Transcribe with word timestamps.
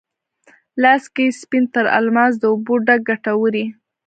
لاس 0.81 1.03
کې 1.15 1.23
یې 1.31 1.35
سپین 1.41 1.63
تر 1.73 1.85
الماس، 1.97 2.33
د 2.39 2.43
اوبو 2.51 2.73
ډک 2.85 3.01
کټوری، 3.07 3.65